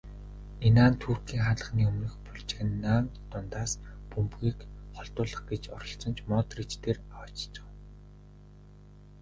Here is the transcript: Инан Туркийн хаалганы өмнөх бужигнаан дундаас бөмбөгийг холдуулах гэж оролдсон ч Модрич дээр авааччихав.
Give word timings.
Инан 0.67 0.93
Туркийн 1.01 1.41
хаалганы 1.47 1.83
өмнөх 1.89 2.13
бужигнаан 2.25 3.05
дундаас 3.31 3.71
бөмбөгийг 4.11 4.59
холдуулах 4.95 5.41
гэж 5.51 5.63
оролдсон 5.75 6.13
ч 6.17 6.19
Модрич 6.29 6.71
дээр 6.83 6.99
авааччихав. 7.15 7.69